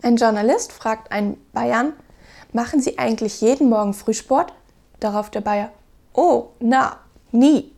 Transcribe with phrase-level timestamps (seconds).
[0.00, 1.92] Ein Journalist fragt einen Bayern,
[2.52, 4.52] machen Sie eigentlich jeden Morgen Frühsport?
[5.00, 5.70] Darauf der Bayer,
[6.12, 6.98] oh, na,
[7.32, 7.72] nie.